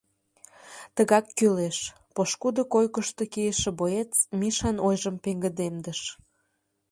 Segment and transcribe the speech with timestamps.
[0.95, 1.77] Тыгак кӱлеш,—
[2.15, 6.01] пошкудо койкышто кийыше боец Мишан ойжым пеҥгыдемдыш.